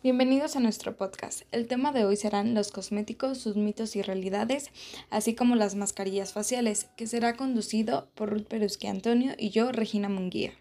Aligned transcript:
Bienvenidos 0.00 0.56
a 0.56 0.60
nuestro 0.60 0.96
podcast. 0.96 1.42
El 1.52 1.66
tema 1.66 1.92
de 1.92 2.04
hoy 2.04 2.16
serán 2.16 2.54
los 2.54 2.70
cosméticos, 2.70 3.38
sus 3.38 3.56
mitos 3.56 3.94
y 3.94 4.00
realidades, 4.00 4.70
así 5.10 5.34
como 5.34 5.54
las 5.54 5.74
mascarillas 5.74 6.32
faciales, 6.32 6.88
que 6.96 7.06
será 7.06 7.36
conducido 7.36 8.08
por 8.14 8.30
Ruth 8.30 8.46
Peruski 8.46 8.86
Antonio 8.86 9.34
y 9.36 9.50
yo, 9.50 9.70
Regina 9.70 10.08
Munguía. 10.08 10.52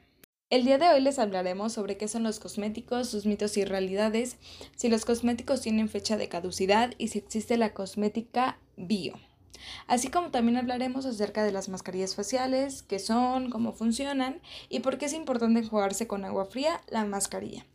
El 0.49 0.65
día 0.65 0.77
de 0.77 0.89
hoy 0.89 1.02
les 1.02 1.20
hablaremos 1.20 1.73
sobre 1.73 1.97
qué 1.97 2.07
son 2.07 2.23
los 2.23 2.39
cosméticos, 2.39 3.09
sus 3.09 3.25
mitos 3.25 3.57
y 3.57 3.63
realidades, 3.63 4.38
si 4.75 4.89
los 4.89 5.05
cosméticos 5.05 5.61
tienen 5.61 5.88
fecha 5.88 6.18
de 6.18 6.27
caducidad 6.29 6.93
y 6.97 7.09
si 7.09 7.20
existe 7.20 7.57
la 7.57 7.73
cosmética 7.73 8.59
bio. 8.75 9.13
Así 9.87 10.09
como 10.09 10.31
también 10.31 10.57
hablaremos 10.57 11.05
acerca 11.05 11.43
de 11.43 11.51
las 11.51 11.69
mascarillas 11.69 12.15
faciales, 12.15 12.83
qué 12.83 12.99
son, 12.99 13.49
cómo 13.49 13.73
funcionan 13.73 14.41
y 14.69 14.79
por 14.79 14.97
qué 14.97 15.05
es 15.05 15.13
importante 15.13 15.59
enjuagarse 15.59 16.07
con 16.07 16.25
agua 16.25 16.45
fría 16.45 16.82
la 16.89 17.05
mascarilla 17.05 17.65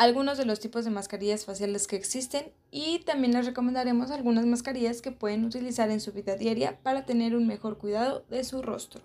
algunos 0.00 0.38
de 0.38 0.46
los 0.46 0.60
tipos 0.60 0.86
de 0.86 0.90
mascarillas 0.90 1.44
faciales 1.44 1.86
que 1.86 1.96
existen 1.96 2.50
y 2.70 3.00
también 3.00 3.34
les 3.34 3.44
recomendaremos 3.44 4.10
algunas 4.10 4.46
mascarillas 4.46 5.02
que 5.02 5.12
pueden 5.12 5.44
utilizar 5.44 5.90
en 5.90 6.00
su 6.00 6.12
vida 6.12 6.36
diaria 6.36 6.78
para 6.82 7.04
tener 7.04 7.36
un 7.36 7.46
mejor 7.46 7.76
cuidado 7.76 8.24
de 8.30 8.42
su 8.44 8.62
rostro. 8.62 9.02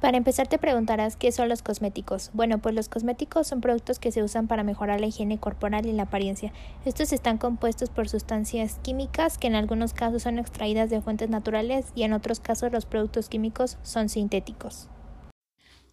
Para 0.00 0.18
empezar 0.18 0.46
te 0.46 0.58
preguntarás 0.58 1.16
qué 1.16 1.32
son 1.32 1.48
los 1.48 1.62
cosméticos. 1.62 2.30
Bueno, 2.34 2.58
pues 2.58 2.74
los 2.74 2.88
cosméticos 2.88 3.46
son 3.46 3.62
productos 3.62 3.98
que 3.98 4.12
se 4.12 4.22
usan 4.22 4.46
para 4.46 4.62
mejorar 4.62 5.00
la 5.00 5.06
higiene 5.06 5.38
corporal 5.38 5.86
y 5.86 5.92
la 5.92 6.04
apariencia. 6.04 6.52
Estos 6.84 7.12
están 7.14 7.38
compuestos 7.38 7.88
por 7.88 8.08
sustancias 8.08 8.78
químicas 8.82 9.38
que 9.38 9.46
en 9.46 9.54
algunos 9.54 9.94
casos 9.94 10.22
son 10.22 10.38
extraídas 10.38 10.90
de 10.90 11.00
fuentes 11.00 11.30
naturales 11.30 11.86
y 11.94 12.02
en 12.02 12.12
otros 12.12 12.40
casos 12.40 12.72
los 12.72 12.84
productos 12.84 13.30
químicos 13.30 13.78
son 13.82 14.10
sintéticos. 14.10 14.88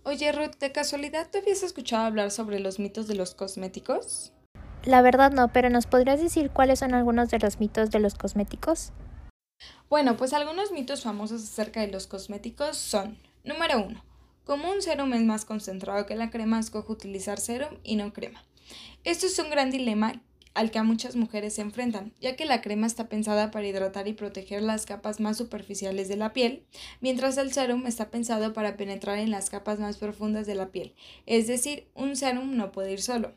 Oye 0.04 0.34
Ruth, 0.34 0.58
¿de 0.60 0.74
casualidad 0.74 1.30
te 1.30 1.38
habías 1.38 1.64
escuchado 1.64 2.04
hablar 2.04 2.30
sobre 2.32 2.60
los 2.60 2.78
mitos 2.80 3.08
de 3.08 3.16
los 3.16 3.36
cosméticos? 3.36 4.34
La 4.84 5.02
verdad 5.02 5.32
no, 5.32 5.48
pero 5.54 5.70
¿nos 5.70 5.88
podrías 5.88 6.22
decir 6.22 6.50
cuáles 6.50 6.80
son 6.80 6.94
algunos 6.94 7.30
de 7.30 7.40
los 7.40 7.62
mitos 7.62 7.90
de 7.90 8.00
los 8.00 8.16
cosméticos? 8.16 8.92
Bueno, 9.90 10.18
pues 10.18 10.34
algunos 10.34 10.74
mitos 10.74 11.04
famosos 11.04 11.42
acerca 11.42 11.80
de 11.80 11.88
los 11.88 12.06
cosméticos 12.08 12.76
son, 12.76 13.18
número 13.44 13.84
uno, 13.84 14.04
como 14.46 14.72
un 14.72 14.82
serum 14.82 15.14
es 15.14 15.22
más 15.22 15.46
concentrado 15.46 16.06
que 16.06 16.16
la 16.16 16.30
crema, 16.30 16.60
escojo 16.60 16.94
utilizar 16.94 17.40
serum 17.40 17.78
y 17.84 17.96
no 17.96 18.14
crema. 18.14 18.44
Esto 19.04 19.26
es 19.26 19.38
un 19.40 19.50
gran 19.50 19.70
dilema 19.70 20.22
al 20.54 20.72
que 20.72 20.80
a 20.80 20.84
muchas 20.84 21.16
mujeres 21.16 21.56
se 21.56 21.62
enfrentan, 21.62 22.14
ya 22.22 22.36
que 22.36 22.46
la 22.46 22.62
crema 22.62 22.88
está 22.88 23.10
pensada 23.10 23.52
para 23.52 23.68
hidratar 23.68 24.08
y 24.08 24.14
proteger 24.14 24.62
las 24.62 24.86
capas 24.86 25.20
más 25.20 25.38
superficiales 25.38 26.08
de 26.08 26.16
la 26.16 26.32
piel, 26.32 26.64
mientras 27.02 27.38
el 27.38 27.52
serum 27.52 27.88
está 27.88 28.10
pensado 28.12 28.54
para 28.54 28.78
penetrar 28.78 29.18
en 29.18 29.32
las 29.32 29.50
capas 29.50 29.80
más 29.80 29.98
profundas 29.98 30.46
de 30.46 30.56
la 30.56 30.68
piel, 30.68 30.94
es 31.26 31.48
decir, 31.48 31.88
un 31.96 32.16
serum 32.16 32.56
no 32.56 32.72
puede 32.72 32.94
ir 32.94 33.02
solo, 33.02 33.34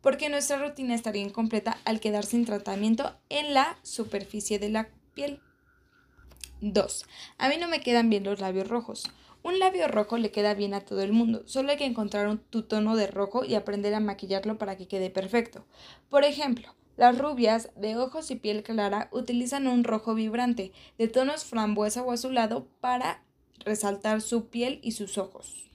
porque 0.00 0.28
nuestra 0.28 0.58
rutina 0.58 0.94
estaría 0.94 1.22
incompleta 1.22 1.78
al 1.84 2.00
quedar 2.00 2.24
sin 2.24 2.46
tratamiento 2.46 3.16
en 3.28 3.52
la 3.52 3.78
superficie 3.82 4.58
de 4.58 4.70
la 4.70 4.88
piel. 5.14 5.40
2. 6.62 7.04
A 7.36 7.48
mí 7.50 7.56
no 7.58 7.68
me 7.68 7.80
quedan 7.80 8.08
bien 8.08 8.24
los 8.24 8.40
labios 8.40 8.68
rojos. 8.68 9.10
Un 9.46 9.60
labio 9.60 9.86
rojo 9.86 10.18
le 10.18 10.32
queda 10.32 10.54
bien 10.54 10.74
a 10.74 10.80
todo 10.80 11.02
el 11.02 11.12
mundo, 11.12 11.44
solo 11.46 11.70
hay 11.70 11.76
que 11.76 11.84
encontrar 11.84 12.26
un, 12.26 12.38
tu 12.38 12.62
tono 12.62 12.96
de 12.96 13.06
rojo 13.06 13.44
y 13.44 13.54
aprender 13.54 13.94
a 13.94 14.00
maquillarlo 14.00 14.58
para 14.58 14.76
que 14.76 14.88
quede 14.88 15.08
perfecto. 15.08 15.64
Por 16.10 16.24
ejemplo, 16.24 16.74
las 16.96 17.16
rubias 17.16 17.70
de 17.76 17.96
ojos 17.96 18.32
y 18.32 18.34
piel 18.34 18.64
clara 18.64 19.08
utilizan 19.12 19.68
un 19.68 19.84
rojo 19.84 20.16
vibrante 20.16 20.72
de 20.98 21.06
tonos 21.06 21.44
frambuesa 21.44 22.02
o 22.02 22.10
azulado 22.10 22.66
para 22.80 23.22
resaltar 23.60 24.20
su 24.20 24.48
piel 24.48 24.80
y 24.82 24.90
sus 24.90 25.16
ojos. 25.16 25.70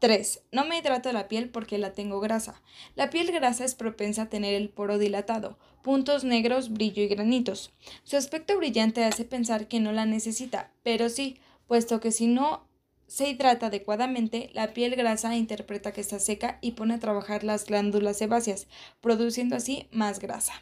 3. 0.00 0.42
No 0.52 0.66
me 0.66 0.76
hidrato 0.76 1.10
la 1.10 1.26
piel 1.26 1.48
porque 1.48 1.78
la 1.78 1.94
tengo 1.94 2.20
grasa. 2.20 2.60
La 2.96 3.08
piel 3.08 3.32
grasa 3.32 3.64
es 3.64 3.74
propensa 3.74 4.24
a 4.24 4.28
tener 4.28 4.52
el 4.52 4.68
poro 4.68 4.98
dilatado, 4.98 5.56
puntos 5.82 6.24
negros, 6.24 6.70
brillo 6.70 7.02
y 7.02 7.08
granitos. 7.08 7.72
Su 8.04 8.18
aspecto 8.18 8.58
brillante 8.58 9.04
hace 9.04 9.24
pensar 9.24 9.68
que 9.68 9.80
no 9.80 9.92
la 9.92 10.04
necesita, 10.04 10.70
pero 10.82 11.08
sí, 11.08 11.40
puesto 11.66 11.98
que 11.98 12.12
si 12.12 12.26
no 12.26 12.66
se 13.06 13.28
hidrata 13.28 13.66
adecuadamente, 13.66 14.50
la 14.52 14.72
piel 14.72 14.96
grasa 14.96 15.36
interpreta 15.36 15.92
que 15.92 16.00
está 16.00 16.18
seca 16.18 16.58
y 16.60 16.72
pone 16.72 16.94
a 16.94 16.98
trabajar 16.98 17.44
las 17.44 17.66
glándulas 17.66 18.18
sebáceas, 18.18 18.66
produciendo 19.00 19.56
así 19.56 19.88
más 19.92 20.18
grasa. 20.18 20.54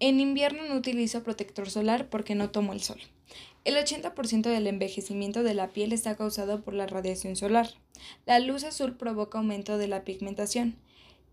En 0.00 0.20
invierno 0.20 0.64
no 0.68 0.74
utilizo 0.74 1.22
protector 1.22 1.70
solar 1.70 2.08
porque 2.08 2.34
no 2.34 2.50
tomo 2.50 2.72
el 2.72 2.82
sol. 2.82 3.00
El 3.64 3.76
80% 3.76 4.42
del 4.42 4.66
envejecimiento 4.66 5.42
de 5.42 5.54
la 5.54 5.68
piel 5.68 5.92
está 5.92 6.16
causado 6.16 6.62
por 6.62 6.74
la 6.74 6.86
radiación 6.86 7.36
solar. 7.36 7.70
La 8.26 8.38
luz 8.38 8.64
azul 8.64 8.96
provoca 8.96 9.38
aumento 9.38 9.78
de 9.78 9.88
la 9.88 10.04
pigmentación 10.04 10.76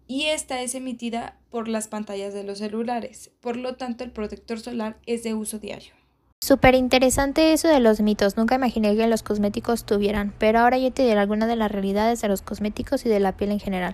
y 0.08 0.26
esta 0.26 0.62
es 0.62 0.76
emitida 0.76 1.38
por 1.50 1.68
las 1.68 1.88
pantallas 1.88 2.34
de 2.34 2.44
los 2.44 2.60
celulares. 2.60 3.32
Por 3.42 3.58
lo 3.58 3.76
tanto, 3.76 4.04
el 4.04 4.12
protector 4.12 4.60
solar 4.60 5.00
es 5.06 5.24
de 5.24 5.34
uso 5.34 5.60
diario. 5.60 6.01
Súper 6.44 6.74
interesante 6.74 7.54
eso 7.54 7.68
de 7.68 7.80
los 7.80 8.02
mitos. 8.02 8.36
Nunca 8.36 8.56
imaginé 8.56 8.96
que 8.98 9.06
los 9.06 9.22
cosméticos 9.22 9.86
tuvieran, 9.86 10.34
pero 10.40 10.58
ahora 10.58 10.80
yo 10.80 10.92
te 10.92 11.04
diré 11.04 11.20
algunas 11.20 11.48
de 11.48 11.56
las 11.56 11.72
realidades 11.72 12.20
de 12.20 12.30
los 12.30 12.42
cosméticos 12.42 13.06
y 13.06 13.10
de 13.10 13.20
la 13.20 13.34
piel 13.34 13.52
en 13.52 13.60
general. 13.60 13.94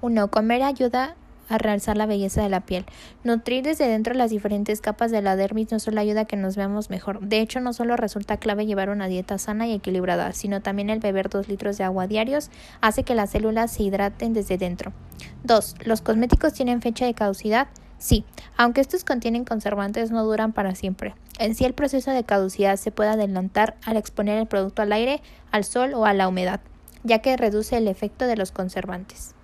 1. 0.00 0.30
Comer 0.30 0.62
ayuda 0.62 1.16
a 1.48 1.58
realzar 1.58 1.96
la 1.96 2.06
belleza 2.06 2.40
de 2.40 2.50
la 2.50 2.60
piel. 2.60 2.84
Nutrir 3.24 3.64
desde 3.64 3.88
dentro 3.88 4.14
las 4.14 4.30
diferentes 4.30 4.80
capas 4.80 5.10
de 5.10 5.22
la 5.22 5.34
dermis 5.34 5.72
no 5.72 5.80
solo 5.80 6.00
ayuda 6.00 6.20
a 6.20 6.24
que 6.26 6.36
nos 6.36 6.54
veamos 6.54 6.88
mejor. 6.88 7.18
De 7.18 7.40
hecho, 7.40 7.58
no 7.58 7.72
solo 7.72 7.96
resulta 7.96 8.36
clave 8.36 8.64
llevar 8.64 8.90
una 8.90 9.08
dieta 9.08 9.36
sana 9.36 9.66
y 9.66 9.74
equilibrada, 9.74 10.32
sino 10.34 10.62
también 10.62 10.90
el 10.90 11.00
beber 11.00 11.28
2 11.28 11.48
litros 11.48 11.78
de 11.78 11.84
agua 11.84 12.06
diarios 12.06 12.50
hace 12.80 13.02
que 13.02 13.16
las 13.16 13.30
células 13.30 13.72
se 13.72 13.82
hidraten 13.82 14.34
desde 14.34 14.56
dentro. 14.56 14.92
2. 15.42 15.74
Los 15.84 16.00
cosméticos 16.02 16.52
tienen 16.52 16.80
fecha 16.80 17.06
de 17.06 17.14
caducidad. 17.14 17.66
Sí, 17.98 18.24
aunque 18.56 18.80
estos 18.80 19.02
contienen 19.02 19.44
conservantes 19.44 20.12
no 20.12 20.22
duran 20.22 20.52
para 20.52 20.76
siempre. 20.76 21.16
En 21.38 21.54
sí 21.54 21.64
el 21.64 21.72
proceso 21.72 22.10
de 22.10 22.24
caducidad 22.24 22.76
se 22.76 22.90
puede 22.90 23.10
adelantar 23.10 23.76
al 23.84 23.96
exponer 23.96 24.38
el 24.38 24.48
producto 24.48 24.82
al 24.82 24.92
aire, 24.92 25.22
al 25.52 25.62
sol 25.62 25.94
o 25.94 26.04
a 26.04 26.12
la 26.12 26.26
humedad, 26.26 26.60
ya 27.04 27.20
que 27.20 27.36
reduce 27.36 27.76
el 27.76 27.86
efecto 27.86 28.26
de 28.26 28.36
los 28.36 28.50
conservantes. 28.50 29.36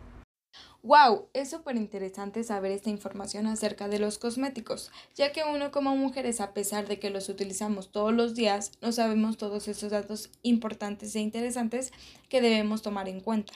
¡Wow! 0.82 1.28
Es 1.32 1.50
súper 1.50 1.76
interesante 1.76 2.42
saber 2.42 2.72
esta 2.72 2.90
información 2.90 3.46
acerca 3.46 3.88
de 3.88 4.00
los 4.00 4.18
cosméticos, 4.18 4.90
ya 5.14 5.32
que 5.32 5.44
uno 5.44 5.70
como 5.70 5.96
mujeres, 5.96 6.40
a 6.40 6.52
pesar 6.52 6.88
de 6.88 6.98
que 6.98 7.10
los 7.10 7.28
utilizamos 7.28 7.90
todos 7.92 8.12
los 8.12 8.34
días, 8.34 8.72
no 8.82 8.90
sabemos 8.92 9.38
todos 9.38 9.68
esos 9.68 9.92
datos 9.92 10.30
importantes 10.42 11.14
e 11.14 11.20
interesantes 11.20 11.92
que 12.28 12.42
debemos 12.42 12.82
tomar 12.82 13.08
en 13.08 13.20
cuenta. 13.20 13.54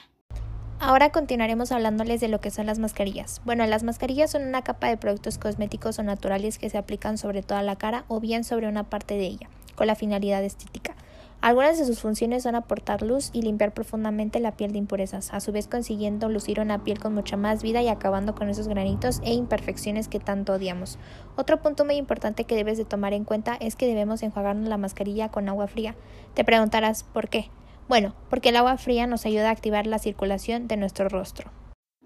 Ahora 0.81 1.11
continuaremos 1.11 1.73
hablándoles 1.73 2.21
de 2.21 2.29
lo 2.29 2.41
que 2.41 2.53
son 2.53 2.67
las 2.67 2.79
mascarillas. 2.79 3.41
Bueno, 3.45 3.67
las 3.67 3.83
mascarillas 3.83 4.31
son 4.31 4.47
una 4.47 4.63
capa 4.63 4.87
de 4.87 4.97
productos 4.97 5.37
cosméticos 5.37 5.99
o 5.99 6.05
naturales 6.05 6.57
que 6.57 6.71
se 6.71 6.79
aplican 6.79 7.19
sobre 7.19 7.43
toda 7.43 7.63
la 7.63 7.75
cara 7.75 8.05
o 8.07 8.21
bien 8.21 8.45
sobre 8.45 8.69
una 8.69 8.85
parte 8.85 9.15
de 9.15 9.27
ella, 9.27 9.49
con 9.75 9.89
la 9.89 9.97
finalidad 9.97 10.45
estética. 10.45 10.95
Algunas 11.41 11.79
de 11.79 11.85
sus 11.85 11.99
funciones 11.99 12.45
son 12.45 12.55
aportar 12.55 13.03
luz 13.03 13.31
y 13.33 13.43
limpiar 13.43 13.75
profundamente 13.75 14.39
la 14.39 14.53
piel 14.53 14.71
de 14.71 14.79
impurezas, 14.79 15.35
a 15.35 15.41
su 15.41 15.51
vez 15.51 15.67
consiguiendo 15.67 16.29
lucir 16.29 16.61
una 16.61 16.85
piel 16.85 17.01
con 17.01 17.13
mucha 17.13 17.37
más 17.37 17.61
vida 17.61 17.83
y 17.83 17.89
acabando 17.89 18.37
con 18.37 18.49
esos 18.49 18.69
granitos 18.69 19.21
e 19.25 19.35
imperfecciones 19.35 20.07
que 20.07 20.21
tanto 20.21 20.53
odiamos. 20.53 20.97
Otro 21.37 21.61
punto 21.61 21.85
muy 21.85 21.97
importante 21.97 22.45
que 22.45 22.55
debes 22.55 22.79
de 22.79 22.85
tomar 22.85 23.15
en 23.15 23.25
cuenta 23.25 23.57
es 23.59 23.75
que 23.75 23.87
debemos 23.87 24.23
enjuagarnos 24.23 24.69
la 24.69 24.79
mascarilla 24.79 25.29
con 25.29 25.49
agua 25.49 25.67
fría. 25.67 25.97
Te 26.35 26.45
preguntarás 26.45 27.03
¿por 27.03 27.29
qué? 27.29 27.51
Bueno, 27.89 28.15
porque 28.29 28.51
el 28.51 28.57
agua 28.57 28.77
fría 28.77 29.07
nos 29.07 29.25
ayuda 29.25 29.49
a 29.49 29.53
activar 29.53 29.87
la 29.87 29.99
circulación 29.99 30.69
de 30.69 30.77
nuestro 30.77 31.09
rostro. 31.09 31.51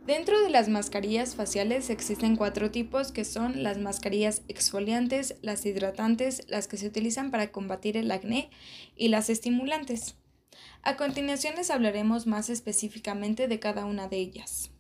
Dentro 0.07 0.41
de 0.41 0.51
las 0.51 0.69
mascarillas 0.69 1.35
faciales 1.35 1.91
existen 1.91 2.37
cuatro 2.37 2.71
tipos 2.71 3.13
que 3.13 3.25
son 3.25 3.63
las 3.63 3.79
mascarillas 3.79 4.43
exfoliantes, 4.49 5.37
las 5.43 5.65
hidratantes, 5.67 6.45
las 6.49 6.67
que 6.67 6.77
se 6.77 6.87
utilizan 6.87 7.31
para 7.31 7.53
combatir 7.53 7.97
el 7.97 8.11
acné 8.11 8.51
y 8.97 9.09
las 9.09 9.31
estimulantes. 9.31 10.17
A 10.83 10.97
continuación 10.97 11.55
les 11.57 11.71
hablaremos 11.71 12.27
más 12.27 12.51
específicamente 12.51 13.47
de 13.49 13.61
cada 13.61 13.85
una 13.85 14.09
de 14.09 14.19
ellas. 14.19 14.71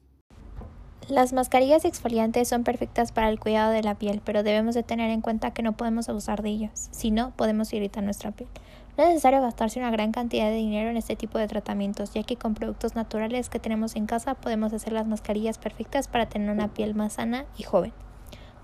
Las 1.09 1.33
mascarillas 1.33 1.85
exfoliantes 1.85 2.49
son 2.49 2.63
perfectas 2.63 3.11
para 3.13 3.29
el 3.29 3.41
cuidado 3.41 3.73
de 3.73 3.83
la 3.83 3.97
piel, 3.97 4.23
pero 4.25 4.43
debemos 4.43 4.75
de 4.75 4.83
tener 4.83 5.11
en 5.11 5.21
cuenta 5.21 5.53
que 5.53 5.63
no 5.63 5.77
podemos 5.77 6.09
abusar 6.09 6.43
de 6.43 6.51
ellas, 6.51 6.89
si 6.93 7.11
no 7.11 7.35
podemos 7.37 7.73
irritar 7.73 8.05
nuestra 8.05 8.31
piel. 8.31 8.49
No 8.99 9.05
es 9.05 9.09
necesario 9.09 9.41
gastarse 9.41 9.79
una 9.79 9.91
gran 9.91 10.13
cantidad 10.13 10.51
de 10.51 10.57
dinero 10.57 10.91
en 10.91 10.99
este 10.99 11.17
tipo 11.17 11.39
de 11.39 11.49
tratamientos, 11.49 12.13
ya 12.13 12.25
que 12.25 12.37
con 12.37 12.53
productos 12.53 12.95
naturales 12.95 13.49
que 13.49 13.59
tenemos 13.59 13.97
en 13.97 14.05
casa 14.05 14.35
podemos 14.35 14.75
hacer 14.75 14.93
las 14.93 15.07
mascarillas 15.07 15.57
perfectas 15.57 16.09
para 16.09 16.27
tener 16.27 16.51
una 16.51 16.69
piel 16.69 16.95
más 16.95 17.15
sana 17.15 17.47
y 17.57 17.63
joven. 17.63 17.95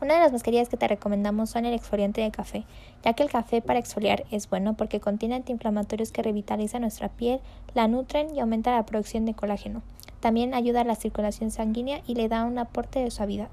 Una 0.03 0.15
de 0.15 0.21
las 0.21 0.33
mascarillas 0.33 0.69
que 0.69 0.77
te 0.77 0.87
recomendamos 0.87 1.49
son 1.49 1.65
el 1.65 1.73
exfoliante 1.73 2.21
de 2.21 2.31
café, 2.31 2.67
ya 3.03 3.15
que 3.15 3.23
el 3.23 3.31
café 3.31 3.63
para 3.63 3.79
exfoliar 3.79 4.27
es 4.31 4.51
bueno 4.51 4.75
porque 4.75 5.01
contiene 5.01 5.35
antiinflamatorios 5.35 6.13
que 6.13 6.23
revitalizan 6.23 6.83
nuestra 6.83 7.09
piel, 7.09 7.41
la 7.73 7.89
nutren 7.89 8.37
y 8.37 8.41
aumenta 8.41 8.71
la 8.71 8.85
producción 8.85 9.25
de 9.25 9.33
colágeno. 9.33 9.81
También 10.21 10.53
ayuda 10.53 10.83
a 10.83 10.85
la 10.85 10.95
circulación 10.95 11.51
sanguínea 11.51 12.03
y 12.07 12.17
le 12.17 12.29
da 12.29 12.45
un 12.45 12.59
aporte 12.59 13.03
de 13.03 13.11
suavidad. 13.11 13.49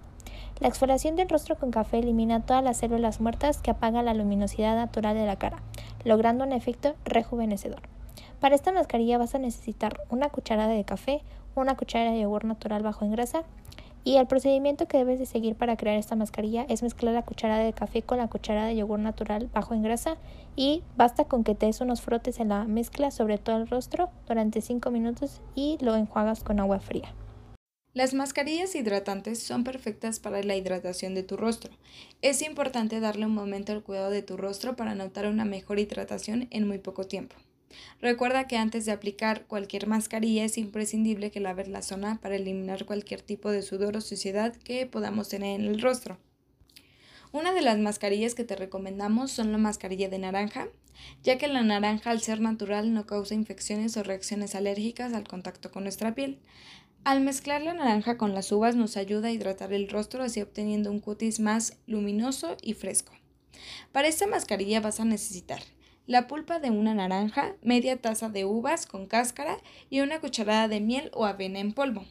La 0.60 0.68
exfoliación 0.68 1.16
del 1.16 1.30
rostro 1.30 1.56
con 1.56 1.72
café 1.72 2.00
elimina 2.00 2.46
todas 2.46 2.64
las 2.64 2.78
células 2.78 3.22
muertas 3.22 3.60
que 3.60 3.72
apagan 3.72 4.06
la 4.06 4.14
luminosidad 4.14 4.76
natural 4.76 5.16
de 5.16 5.26
la 5.26 5.38
cara, 5.38 5.62
logrando 6.06 6.46
un 6.46 6.54
efecto 6.54 6.96
rejuvenecedor. 7.04 7.82
Para 8.40 8.56
esta 8.56 8.72
mascarilla 8.72 9.18
vas 9.18 9.36
a 9.36 9.40
necesitar 9.40 10.02
una 10.10 10.30
cucharada 10.30 10.72
de 10.72 10.86
café, 10.86 11.22
una 11.56 11.76
cucharada 11.76 12.12
de 12.12 12.22
yogur 12.22 12.46
natural 12.46 12.84
bajo 12.84 13.04
en 13.04 13.12
grasa 13.12 13.44
y 14.04 14.18
el 14.18 14.28
procedimiento 14.28 14.88
que 14.88 15.00
debes 15.00 15.18
de 15.18 15.26
seguir 15.26 15.56
para 15.56 15.78
crear 15.78 15.98
esta 15.98 16.16
mascarilla 16.16 16.66
es 16.70 16.84
mezclar 16.84 17.16
la 17.16 17.24
cucharada 17.24 17.64
de 17.64 17.74
café 17.74 18.04
con 18.04 18.20
la 18.20 18.28
cucharada 18.28 18.68
de 18.68 18.76
yogur 18.76 19.00
natural 19.00 19.50
bajo 19.52 19.74
en 19.74 19.82
grasa 19.82 20.18
y 20.56 20.84
basta 20.96 21.26
con 21.26 21.44
que 21.44 21.56
te 21.56 21.66
des 21.66 21.82
unos 21.82 22.02
frotes 22.02 22.40
en 22.40 22.50
la 22.50 22.66
mezcla 22.66 23.10
sobre 23.10 23.40
todo 23.40 23.58
el 23.58 23.68
rostro 23.68 24.10
durante 24.28 24.62
5 24.62 24.92
minutos 24.92 25.42
y 25.56 25.80
lo 25.82 25.96
enjuagas 25.96 26.44
con 26.44 26.60
agua 26.60 26.80
fría. 26.80 27.14
Las 27.96 28.14
mascarillas 28.14 28.76
hidratantes 28.76 29.42
son 29.42 29.64
perfectas 29.64 30.20
para 30.20 30.44
la 30.44 30.58
hidratación 30.58 31.16
de 31.16 31.24
tu 31.24 31.38
rostro. 31.38 31.72
Es 32.22 32.42
importante 32.42 33.00
darle 33.00 33.26
un 33.26 33.34
momento 33.34 33.72
al 33.72 33.84
cuidado 33.84 34.10
de 34.10 34.22
tu 34.22 34.36
rostro 34.36 34.76
para 34.76 34.96
notar 34.96 35.28
una 35.28 35.46
mejor 35.46 35.80
hidratación 35.80 36.50
en 36.52 36.68
muy 36.68 36.78
poco 36.78 37.08
tiempo. 37.08 37.38
Recuerda 38.02 38.48
que 38.48 38.58
antes 38.58 38.86
de 38.86 38.92
aplicar 38.92 39.46
cualquier 39.46 39.88
mascarilla 39.88 40.44
es 40.44 40.58
imprescindible 40.58 41.32
que 41.32 41.40
laves 41.40 41.70
la 41.70 41.82
zona 41.82 42.20
para 42.22 42.36
eliminar 42.36 42.84
cualquier 42.84 43.22
tipo 43.22 43.50
de 43.50 43.62
sudor 43.62 43.96
o 43.96 44.02
suciedad 44.02 44.54
que 44.58 44.86
podamos 44.86 45.30
tener 45.30 45.58
en 45.58 45.66
el 45.66 45.82
rostro. 45.82 46.18
Una 47.32 47.54
de 47.54 47.62
las 47.62 47.78
mascarillas 47.78 48.36
que 48.36 48.44
te 48.44 48.58
recomendamos 48.58 49.32
son 49.32 49.54
la 49.54 49.58
mascarilla 49.58 50.10
de 50.10 50.20
naranja, 50.20 50.68
ya 51.24 51.38
que 51.38 51.48
la 51.48 51.64
naranja 51.64 52.12
al 52.12 52.22
ser 52.22 52.42
natural 52.42 52.94
no 52.94 53.06
causa 53.06 53.36
infecciones 53.36 53.96
o 53.96 54.04
reacciones 54.04 54.54
alérgicas 54.54 55.14
al 55.14 55.28
contacto 55.28 55.72
con 55.72 55.84
nuestra 55.84 56.14
piel. 56.14 56.40
Al 57.06 57.22
mezclar 57.22 57.62
la 57.62 57.76
naranja 57.76 58.18
con 58.18 58.34
las 58.34 58.52
uvas 58.52 58.76
nos 58.76 58.98
ayuda 58.98 59.28
a 59.28 59.32
hidratar 59.32 59.72
el 59.74 59.90
rostro 59.90 60.24
así 60.24 60.42
obteniendo 60.42 60.90
un 60.90 61.00
cutis 61.00 61.40
más 61.40 61.78
luminoso 61.86 62.58
y 62.64 62.74
fresco. 62.74 63.14
Para 63.92 64.08
esta 64.08 64.26
mascarilla 64.26 64.82
vas 64.82 65.00
a 65.00 65.06
necesitar 65.06 65.62
la 66.08 66.26
pulpa 66.26 66.58
de 66.58 66.72
una 66.72 66.96
naranja, 66.96 67.58
media 67.62 68.02
taza 68.02 68.30
de 68.30 68.46
uvas 68.46 68.88
con 68.88 69.06
cáscara 69.06 69.60
y 69.92 70.00
una 70.00 70.20
cucharada 70.20 70.68
de 70.68 70.82
miel 70.82 71.12
o 71.14 71.26
avena 71.26 71.60
en 71.60 71.74
polvo. 71.74 72.06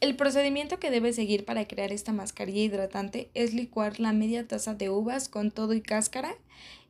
El 0.00 0.14
procedimiento 0.16 0.78
que 0.78 0.90
debes 0.90 1.16
seguir 1.16 1.46
para 1.46 1.66
crear 1.66 1.92
esta 1.92 2.12
mascarilla 2.12 2.64
hidratante 2.64 3.30
es 3.32 3.54
licuar 3.54 3.98
la 3.98 4.12
media 4.12 4.46
taza 4.46 4.74
de 4.74 4.90
uvas 4.90 5.30
con 5.30 5.50
todo 5.50 5.72
y 5.72 5.80
cáscara 5.80 6.34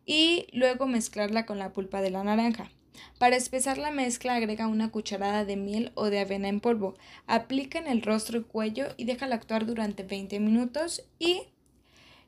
y 0.04 0.48
luego 0.52 0.88
mezclarla 0.88 1.46
con 1.46 1.60
la 1.60 1.72
pulpa 1.72 2.00
de 2.00 2.10
la 2.10 2.24
naranja. 2.24 2.72
Para 3.18 3.36
espesar 3.36 3.78
la 3.78 3.90
mezcla 3.90 4.34
agrega 4.34 4.66
una 4.66 4.90
cucharada 4.90 5.44
de 5.44 5.56
miel 5.56 5.92
o 5.94 6.06
de 6.06 6.20
avena 6.20 6.48
en 6.48 6.60
polvo. 6.60 6.94
Aplica 7.26 7.78
en 7.78 7.86
el 7.86 8.02
rostro 8.02 8.38
y 8.38 8.44
cuello 8.44 8.86
y 8.96 9.04
déjala 9.04 9.36
actuar 9.36 9.66
durante 9.66 10.02
20 10.02 10.40
minutos 10.40 11.04
y 11.18 11.42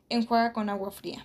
enjuaga 0.08 0.52
con 0.52 0.68
agua 0.68 0.90
fría. 0.90 1.24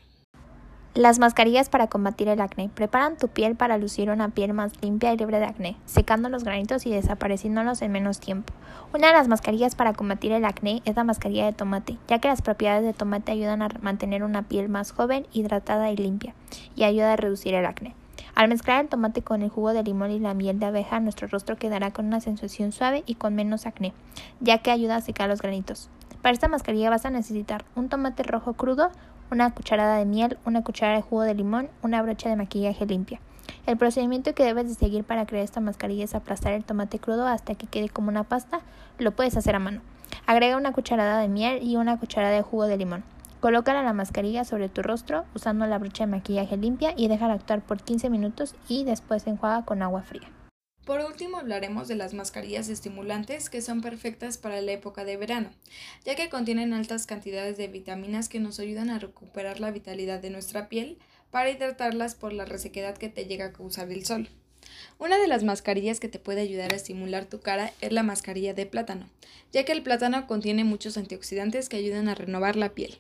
Las 0.95 1.17
mascarillas 1.17 1.69
para 1.69 1.87
combatir 1.87 2.27
el 2.27 2.39
acné. 2.39 2.69
Preparan 2.69 3.17
tu 3.17 3.27
piel 3.27 3.55
para 3.55 3.79
lucir 3.79 4.11
una 4.11 4.29
piel 4.29 4.53
más 4.53 4.73
limpia 4.83 5.11
y 5.11 5.17
libre 5.17 5.39
de 5.39 5.45
acné, 5.45 5.75
secando 5.85 6.29
los 6.29 6.43
granitos 6.43 6.85
y 6.85 6.91
desapareciéndolos 6.91 7.81
en 7.81 7.91
menos 7.91 8.19
tiempo. 8.19 8.53
Una 8.93 9.07
de 9.07 9.13
las 9.13 9.27
mascarillas 9.27 9.73
para 9.73 9.93
combatir 9.93 10.31
el 10.33 10.45
acné 10.45 10.83
es 10.85 10.95
la 10.95 11.03
mascarilla 11.03 11.45
de 11.45 11.53
tomate, 11.53 11.97
ya 12.07 12.19
que 12.19 12.27
las 12.27 12.43
propiedades 12.43 12.85
de 12.85 12.93
tomate 12.93 13.31
ayudan 13.31 13.63
a 13.63 13.69
mantener 13.81 14.23
una 14.23 14.43
piel 14.43 14.69
más 14.69 14.91
joven, 14.91 15.25
hidratada 15.33 15.89
y 15.89 15.97
limpia, 15.97 16.35
y 16.75 16.83
ayuda 16.83 17.13
a 17.13 17.15
reducir 17.15 17.55
el 17.55 17.65
acné. 17.65 17.95
Al 18.35 18.49
mezclar 18.49 18.81
el 18.81 18.89
tomate 18.89 19.21
con 19.21 19.43
el 19.43 19.49
jugo 19.49 19.73
de 19.73 19.83
limón 19.83 20.09
y 20.09 20.19
la 20.19 20.33
miel 20.33 20.59
de 20.59 20.65
abeja, 20.65 20.99
nuestro 20.99 21.27
rostro 21.27 21.55
quedará 21.55 21.91
con 21.91 22.07
una 22.07 22.19
sensación 22.19 22.71
suave 22.71 23.03
y 23.05 23.13
con 23.13 23.35
menos 23.35 23.67
acné, 23.67 23.93
ya 24.39 24.57
que 24.57 24.71
ayuda 24.71 24.95
a 24.95 25.01
secar 25.01 25.29
los 25.29 25.41
granitos. 25.41 25.89
Para 26.23 26.33
esta 26.33 26.47
mascarilla 26.47 26.89
vas 26.89 27.05
a 27.05 27.11
necesitar 27.11 27.63
un 27.75 27.89
tomate 27.89 28.23
rojo 28.23 28.53
crudo, 28.53 28.89
una 29.29 29.51
cucharada 29.51 29.97
de 29.97 30.05
miel, 30.05 30.39
una 30.45 30.63
cucharada 30.63 30.97
de 30.97 31.03
jugo 31.03 31.21
de 31.21 31.35
limón, 31.35 31.69
una 31.83 32.01
brocha 32.01 32.27
de 32.27 32.35
maquillaje 32.35 32.87
limpia. 32.87 33.19
El 33.67 33.77
procedimiento 33.77 34.33
que 34.33 34.43
debes 34.43 34.67
de 34.67 34.73
seguir 34.73 35.03
para 35.03 35.27
crear 35.27 35.43
esta 35.43 35.59
mascarilla 35.59 36.05
es 36.05 36.15
aplastar 36.15 36.53
el 36.53 36.63
tomate 36.63 36.97
crudo 36.97 37.27
hasta 37.27 37.53
que 37.53 37.67
quede 37.67 37.89
como 37.89 38.09
una 38.09 38.23
pasta. 38.23 38.61
Lo 38.97 39.11
puedes 39.11 39.37
hacer 39.37 39.55
a 39.55 39.59
mano. 39.59 39.81
Agrega 40.25 40.57
una 40.57 40.71
cucharada 40.71 41.19
de 41.19 41.27
miel 41.27 41.61
y 41.61 41.75
una 41.75 41.99
cucharada 41.99 42.33
de 42.33 42.41
jugo 42.41 42.65
de 42.65 42.77
limón. 42.77 43.03
Colócala 43.43 43.83
la 43.83 43.91
mascarilla 43.91 44.45
sobre 44.45 44.69
tu 44.69 44.83
rostro 44.83 45.25
usando 45.35 45.65
la 45.65 45.77
brocha 45.77 46.05
de 46.05 46.11
maquillaje 46.11 46.55
limpia 46.55 46.93
y 46.95 47.09
déjala 47.09 47.33
actuar 47.33 47.61
por 47.61 47.83
15 47.83 48.09
minutos 48.09 48.55
y 48.69 48.85
después 48.85 49.27
enjuaga 49.27 49.65
con 49.65 49.81
agua 49.81 50.01
fría. 50.01 50.31
Por 50.85 51.01
último 51.01 51.39
hablaremos 51.39 51.89
de 51.89 51.95
las 51.95 52.13
mascarillas 52.13 52.69
estimulantes 52.69 53.49
que 53.49 53.61
son 53.61 53.81
perfectas 53.81 54.37
para 54.37 54.61
la 54.61 54.71
época 54.71 55.03
de 55.03 55.17
verano, 55.17 55.49
ya 56.05 56.15
que 56.15 56.29
contienen 56.29 56.71
altas 56.73 57.05
cantidades 57.05 57.57
de 57.57 57.67
vitaminas 57.67 58.29
que 58.29 58.39
nos 58.39 58.61
ayudan 58.61 58.89
a 58.89 58.99
recuperar 58.99 59.59
la 59.59 59.71
vitalidad 59.71 60.21
de 60.21 60.29
nuestra 60.29 60.69
piel 60.69 60.97
para 61.29 61.49
hidratarlas 61.49 62.15
por 62.15 62.31
la 62.31 62.45
resequedad 62.45 62.95
que 62.95 63.09
te 63.09 63.25
llega 63.25 63.47
a 63.47 63.51
causar 63.51 63.91
el 63.91 64.05
sol. 64.05 64.29
Una 64.99 65.17
de 65.17 65.27
las 65.27 65.43
mascarillas 65.43 65.99
que 65.99 66.07
te 66.07 66.17
puede 66.17 66.39
ayudar 66.39 66.71
a 66.71 66.77
estimular 66.77 67.25
tu 67.25 67.41
cara 67.41 67.73
es 67.81 67.91
la 67.91 68.03
mascarilla 68.03 68.53
de 68.53 68.67
plátano, 68.67 69.09
ya 69.51 69.65
que 69.65 69.73
el 69.73 69.83
plátano 69.83 70.27
contiene 70.27 70.63
muchos 70.63 70.95
antioxidantes 70.95 71.67
que 71.67 71.75
ayudan 71.75 72.07
a 72.07 72.15
renovar 72.15 72.55
la 72.55 72.69
piel. 72.69 72.99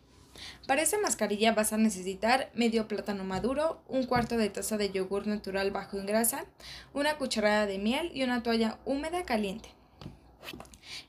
Para 0.67 0.81
esta 0.81 0.99
mascarilla 0.99 1.53
vas 1.53 1.73
a 1.73 1.77
necesitar 1.77 2.49
medio 2.53 2.87
plátano 2.87 3.23
maduro, 3.23 3.81
un 3.87 4.05
cuarto 4.05 4.37
de 4.37 4.49
taza 4.49 4.77
de 4.77 4.91
yogur 4.91 5.27
natural 5.27 5.71
bajo 5.71 5.97
en 5.97 6.05
grasa, 6.05 6.45
una 6.93 7.17
cucharada 7.17 7.65
de 7.65 7.79
miel 7.79 8.11
y 8.13 8.23
una 8.23 8.43
toalla 8.43 8.79
húmeda 8.85 9.23
caliente. 9.23 9.69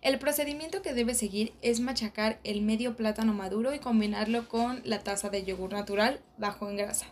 El 0.02 0.18
procedimiento 0.18 0.82
que 0.82 0.94
debes 0.94 1.18
seguir 1.18 1.52
es 1.62 1.80
machacar 1.80 2.38
el 2.44 2.62
medio 2.62 2.96
plátano 2.96 3.32
maduro 3.34 3.74
y 3.74 3.78
combinarlo 3.78 4.48
con 4.48 4.80
la 4.84 5.00
taza 5.00 5.30
de 5.30 5.44
yogur 5.44 5.72
natural 5.72 6.20
bajo 6.38 6.68
en 6.68 6.76
grasa. 6.76 7.06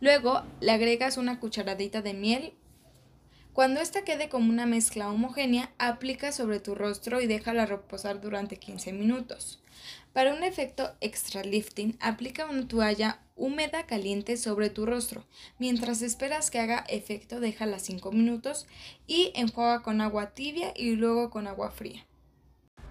Luego 0.00 0.42
le 0.60 0.72
agregas 0.72 1.16
una 1.16 1.38
cucharadita 1.38 2.02
de 2.02 2.14
miel. 2.14 2.54
Cuando 3.52 3.80
esta 3.80 4.02
quede 4.02 4.30
como 4.30 4.48
una 4.48 4.64
mezcla 4.64 5.10
homogénea, 5.10 5.70
aplica 5.78 6.32
sobre 6.32 6.58
tu 6.58 6.74
rostro 6.74 7.20
y 7.20 7.26
déjala 7.26 7.66
reposar 7.66 8.20
durante 8.22 8.56
15 8.56 8.94
minutos. 8.94 9.62
Para 10.14 10.32
un 10.32 10.42
efecto 10.42 10.92
extra 11.00 11.42
lifting, 11.42 11.98
aplica 12.00 12.46
una 12.46 12.66
toalla 12.66 13.18
húmeda 13.36 13.84
caliente 13.84 14.38
sobre 14.38 14.70
tu 14.70 14.86
rostro. 14.86 15.24
Mientras 15.58 16.00
esperas 16.00 16.50
que 16.50 16.60
haga 16.60 16.84
efecto, 16.88 17.40
déjala 17.40 17.78
5 17.78 18.10
minutos 18.12 18.66
y 19.06 19.32
enjuaga 19.34 19.82
con 19.82 20.00
agua 20.00 20.30
tibia 20.30 20.72
y 20.74 20.92
luego 20.92 21.28
con 21.28 21.46
agua 21.46 21.70
fría. 21.70 22.06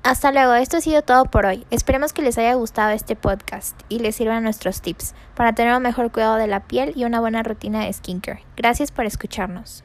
Hasta 0.03 0.31
luego, 0.31 0.53
esto 0.55 0.77
ha 0.77 0.81
sido 0.81 1.03
todo 1.03 1.25
por 1.25 1.45
hoy. 1.45 1.65
Esperemos 1.69 2.11
que 2.11 2.23
les 2.23 2.37
haya 2.37 2.55
gustado 2.55 2.91
este 2.91 3.15
podcast 3.15 3.79
y 3.87 3.99
les 3.99 4.15
sirvan 4.15 4.43
nuestros 4.43 4.81
tips 4.81 5.13
para 5.35 5.53
tener 5.53 5.75
un 5.75 5.83
mejor 5.83 6.11
cuidado 6.11 6.37
de 6.37 6.47
la 6.47 6.67
piel 6.67 6.93
y 6.95 7.05
una 7.05 7.19
buena 7.19 7.43
rutina 7.43 7.85
de 7.85 7.93
skincare. 7.93 8.43
Gracias 8.57 8.91
por 8.91 9.05
escucharnos. 9.05 9.79